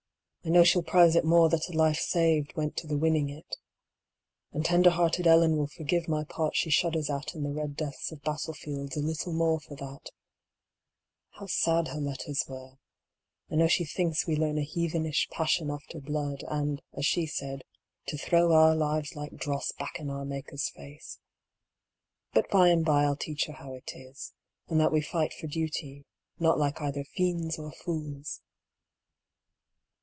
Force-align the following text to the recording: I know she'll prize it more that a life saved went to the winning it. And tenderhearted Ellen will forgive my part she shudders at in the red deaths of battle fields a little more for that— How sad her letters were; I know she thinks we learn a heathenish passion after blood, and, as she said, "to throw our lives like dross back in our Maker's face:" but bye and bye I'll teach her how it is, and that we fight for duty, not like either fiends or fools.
I 0.43 0.49
know 0.49 0.63
she'll 0.63 0.81
prize 0.81 1.15
it 1.15 1.23
more 1.23 1.49
that 1.49 1.69
a 1.69 1.71
life 1.77 1.99
saved 1.99 2.55
went 2.55 2.75
to 2.77 2.87
the 2.87 2.97
winning 2.97 3.29
it. 3.29 3.57
And 4.51 4.65
tenderhearted 4.65 5.27
Ellen 5.27 5.55
will 5.55 5.67
forgive 5.67 6.07
my 6.07 6.23
part 6.23 6.55
she 6.55 6.71
shudders 6.71 7.11
at 7.11 7.35
in 7.35 7.43
the 7.43 7.51
red 7.53 7.75
deaths 7.77 8.11
of 8.11 8.23
battle 8.23 8.55
fields 8.55 8.97
a 8.97 9.01
little 9.01 9.33
more 9.33 9.59
for 9.59 9.75
that— 9.75 10.09
How 11.37 11.45
sad 11.45 11.89
her 11.89 12.01
letters 12.01 12.43
were; 12.47 12.79
I 13.51 13.55
know 13.55 13.67
she 13.67 13.85
thinks 13.85 14.25
we 14.25 14.35
learn 14.35 14.57
a 14.57 14.63
heathenish 14.65 15.29
passion 15.29 15.69
after 15.69 15.99
blood, 15.99 16.43
and, 16.47 16.81
as 16.97 17.05
she 17.05 17.27
said, 17.27 17.63
"to 18.07 18.17
throw 18.17 18.51
our 18.51 18.75
lives 18.75 19.15
like 19.15 19.35
dross 19.35 19.71
back 19.71 19.99
in 19.99 20.09
our 20.09 20.25
Maker's 20.25 20.69
face:" 20.69 21.19
but 22.33 22.49
bye 22.49 22.69
and 22.69 22.83
bye 22.83 23.03
I'll 23.03 23.15
teach 23.15 23.45
her 23.45 23.53
how 23.53 23.75
it 23.75 23.91
is, 23.93 24.33
and 24.67 24.79
that 24.79 24.91
we 24.91 25.01
fight 25.01 25.35
for 25.35 25.45
duty, 25.45 26.07
not 26.39 26.57
like 26.57 26.81
either 26.81 27.03
fiends 27.03 27.59
or 27.59 27.71
fools. 27.71 28.41